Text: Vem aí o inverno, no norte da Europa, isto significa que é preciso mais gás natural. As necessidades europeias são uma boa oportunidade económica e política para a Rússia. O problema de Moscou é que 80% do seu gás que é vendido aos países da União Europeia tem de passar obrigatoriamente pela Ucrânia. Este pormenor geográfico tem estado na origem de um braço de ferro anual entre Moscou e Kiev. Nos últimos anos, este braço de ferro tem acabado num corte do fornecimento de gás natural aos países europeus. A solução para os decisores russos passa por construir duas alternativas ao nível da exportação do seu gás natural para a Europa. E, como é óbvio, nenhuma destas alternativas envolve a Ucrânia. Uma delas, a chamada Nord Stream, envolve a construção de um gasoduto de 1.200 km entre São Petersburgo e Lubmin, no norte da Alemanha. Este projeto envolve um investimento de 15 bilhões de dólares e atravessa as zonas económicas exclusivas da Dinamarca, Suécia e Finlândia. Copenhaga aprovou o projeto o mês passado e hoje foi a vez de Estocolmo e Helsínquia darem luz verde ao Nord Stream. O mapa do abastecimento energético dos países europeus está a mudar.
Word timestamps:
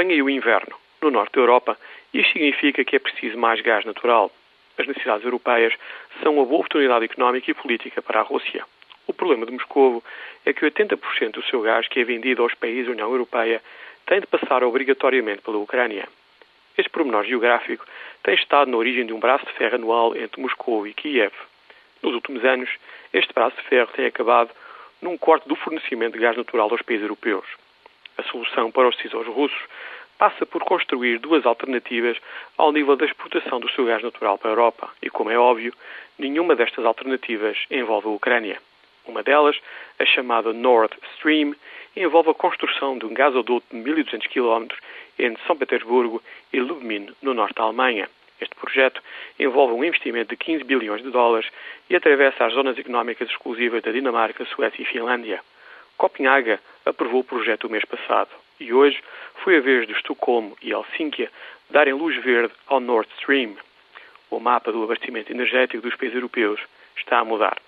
Vem 0.00 0.12
aí 0.12 0.22
o 0.22 0.30
inverno, 0.30 0.74
no 1.02 1.10
norte 1.10 1.34
da 1.34 1.42
Europa, 1.42 1.78
isto 2.14 2.32
significa 2.32 2.82
que 2.82 2.96
é 2.96 2.98
preciso 2.98 3.36
mais 3.36 3.60
gás 3.60 3.84
natural. 3.84 4.32
As 4.78 4.86
necessidades 4.86 5.26
europeias 5.26 5.74
são 6.22 6.36
uma 6.36 6.46
boa 6.46 6.60
oportunidade 6.60 7.04
económica 7.04 7.50
e 7.50 7.52
política 7.52 8.00
para 8.00 8.20
a 8.20 8.22
Rússia. 8.22 8.64
O 9.06 9.12
problema 9.12 9.44
de 9.44 9.52
Moscou 9.52 10.02
é 10.46 10.54
que 10.54 10.64
80% 10.64 11.32
do 11.32 11.42
seu 11.42 11.60
gás 11.60 11.86
que 11.86 12.00
é 12.00 12.04
vendido 12.04 12.42
aos 12.42 12.54
países 12.54 12.86
da 12.86 12.92
União 12.92 13.10
Europeia 13.10 13.60
tem 14.06 14.20
de 14.20 14.26
passar 14.26 14.64
obrigatoriamente 14.64 15.42
pela 15.42 15.58
Ucrânia. 15.58 16.08
Este 16.78 16.88
pormenor 16.88 17.26
geográfico 17.26 17.84
tem 18.22 18.34
estado 18.36 18.70
na 18.70 18.78
origem 18.78 19.04
de 19.04 19.12
um 19.12 19.20
braço 19.20 19.44
de 19.44 19.52
ferro 19.52 19.74
anual 19.74 20.16
entre 20.16 20.40
Moscou 20.40 20.86
e 20.86 20.94
Kiev. 20.94 21.34
Nos 22.02 22.14
últimos 22.14 22.42
anos, 22.42 22.70
este 23.12 23.34
braço 23.34 23.54
de 23.58 23.64
ferro 23.64 23.90
tem 23.94 24.06
acabado 24.06 24.48
num 25.02 25.18
corte 25.18 25.46
do 25.46 25.56
fornecimento 25.56 26.14
de 26.14 26.20
gás 26.20 26.38
natural 26.38 26.70
aos 26.70 26.80
países 26.80 27.02
europeus. 27.02 27.44
A 28.20 28.22
solução 28.24 28.70
para 28.70 28.86
os 28.86 28.96
decisores 28.96 29.32
russos 29.32 29.58
passa 30.18 30.44
por 30.44 30.62
construir 30.62 31.18
duas 31.18 31.46
alternativas 31.46 32.18
ao 32.58 32.70
nível 32.70 32.94
da 32.94 33.06
exportação 33.06 33.58
do 33.58 33.70
seu 33.70 33.86
gás 33.86 34.02
natural 34.02 34.36
para 34.36 34.50
a 34.50 34.52
Europa. 34.52 34.90
E, 35.00 35.08
como 35.08 35.30
é 35.30 35.38
óbvio, 35.38 35.72
nenhuma 36.18 36.54
destas 36.54 36.84
alternativas 36.84 37.56
envolve 37.70 38.08
a 38.08 38.10
Ucrânia. 38.10 38.60
Uma 39.06 39.22
delas, 39.22 39.56
a 39.98 40.04
chamada 40.04 40.52
Nord 40.52 40.94
Stream, 41.14 41.54
envolve 41.96 42.28
a 42.28 42.34
construção 42.34 42.98
de 42.98 43.06
um 43.06 43.14
gasoduto 43.14 43.66
de 43.70 43.78
1.200 43.78 44.28
km 44.28 44.68
entre 45.18 45.42
São 45.46 45.56
Petersburgo 45.56 46.22
e 46.52 46.60
Lubmin, 46.60 47.08
no 47.22 47.32
norte 47.32 47.54
da 47.54 47.62
Alemanha. 47.62 48.06
Este 48.38 48.54
projeto 48.54 49.02
envolve 49.38 49.72
um 49.72 49.82
investimento 49.82 50.28
de 50.28 50.36
15 50.36 50.64
bilhões 50.64 51.02
de 51.02 51.10
dólares 51.10 51.50
e 51.88 51.96
atravessa 51.96 52.44
as 52.44 52.52
zonas 52.52 52.78
económicas 52.78 53.30
exclusivas 53.30 53.82
da 53.82 53.90
Dinamarca, 53.90 54.44
Suécia 54.44 54.82
e 54.82 54.84
Finlândia. 54.84 55.40
Copenhaga 56.00 56.58
aprovou 56.86 57.20
o 57.20 57.24
projeto 57.24 57.64
o 57.64 57.70
mês 57.70 57.84
passado 57.84 58.30
e 58.58 58.72
hoje 58.72 59.04
foi 59.44 59.58
a 59.58 59.60
vez 59.60 59.86
de 59.86 59.92
Estocolmo 59.92 60.56
e 60.62 60.72
Helsínquia 60.72 61.30
darem 61.68 61.92
luz 61.92 62.16
verde 62.24 62.54
ao 62.66 62.80
Nord 62.80 63.06
Stream. 63.18 63.54
O 64.30 64.40
mapa 64.40 64.72
do 64.72 64.82
abastecimento 64.82 65.30
energético 65.30 65.82
dos 65.82 65.94
países 65.96 66.16
europeus 66.16 66.58
está 66.96 67.18
a 67.18 67.24
mudar. 67.24 67.58